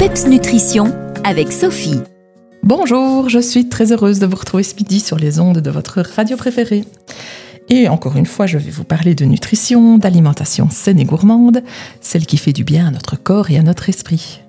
[0.00, 0.94] PEPS Nutrition
[1.24, 2.00] avec Sophie.
[2.62, 6.00] Bonjour, je suis très heureuse de vous retrouver ce midi sur les ondes de votre
[6.00, 6.86] radio préférée.
[7.68, 11.62] Et encore une fois, je vais vous parler de nutrition, d'alimentation saine et gourmande,
[12.00, 14.40] celle qui fait du bien à notre corps et à notre esprit.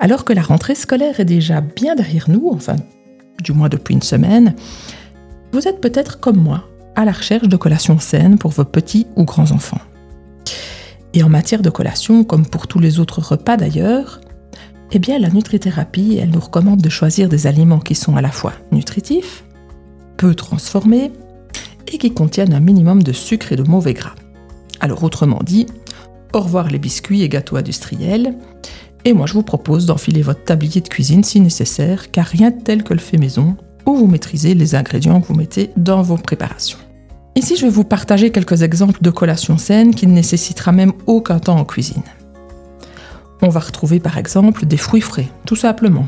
[0.00, 2.76] Alors que la rentrée scolaire est déjà bien derrière nous, enfin,
[3.42, 4.54] du moins depuis une semaine,
[5.52, 6.64] vous êtes peut-être comme moi,
[6.96, 9.82] à la recherche de collations saines pour vos petits ou grands enfants.
[11.12, 14.20] Et en matière de collation, comme pour tous les autres repas d'ailleurs,
[14.94, 18.30] eh bien la nutrithérapie, elle nous recommande de choisir des aliments qui sont à la
[18.30, 19.44] fois nutritifs,
[20.16, 21.10] peu transformés
[21.92, 24.14] et qui contiennent un minimum de sucre et de mauvais gras.
[24.78, 25.66] Alors autrement dit,
[26.32, 28.36] au revoir les biscuits et gâteaux industriels,
[29.04, 32.62] et moi je vous propose d'enfiler votre tablier de cuisine si nécessaire, car rien de
[32.62, 33.56] tel que le fait maison,
[33.86, 36.78] où vous maîtrisez les ingrédients que vous mettez dans vos préparations.
[37.34, 41.40] Ici, je vais vous partager quelques exemples de collations saines qui ne nécessitera même aucun
[41.40, 42.04] temps en cuisine.
[43.44, 46.06] On va retrouver par exemple des fruits frais, tout simplement.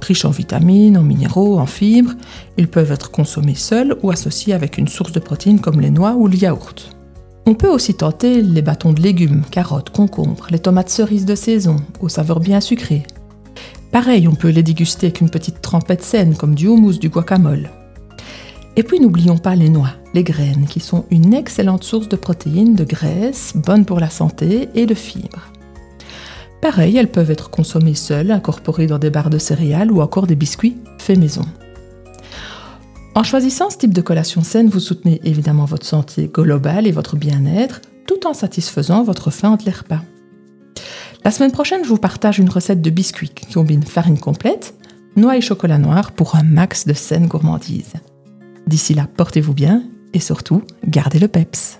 [0.00, 2.12] Riches en vitamines, en minéraux, en fibres,
[2.58, 6.14] ils peuvent être consommés seuls ou associés avec une source de protéines comme les noix
[6.14, 6.96] ou le yaourt.
[7.44, 11.74] On peut aussi tenter les bâtons de légumes, carottes, concombres, les tomates cerises de saison,
[11.98, 13.02] aux saveurs bien sucrées.
[13.90, 17.68] Pareil, on peut les déguster avec une petite trempette saine comme du houmous, du guacamole.
[18.76, 22.76] Et puis n'oublions pas les noix, les graines, qui sont une excellente source de protéines,
[22.76, 25.50] de graisse, bonnes pour la santé et de fibres.
[26.60, 30.36] Pareil, elles peuvent être consommées seules, incorporées dans des barres de céréales ou encore des
[30.36, 31.46] biscuits faits maison.
[33.14, 37.16] En choisissant ce type de collation saine, vous soutenez évidemment votre santé globale et votre
[37.16, 40.02] bien-être, tout en satisfaisant votre faim entre les repas.
[41.24, 44.74] La semaine prochaine, je vous partage une recette de biscuits qui combine farine complète,
[45.16, 47.94] noix et chocolat noir pour un max de saine gourmandise.
[48.66, 49.82] D'ici là, portez-vous bien
[50.14, 51.79] et surtout, gardez le PEPS.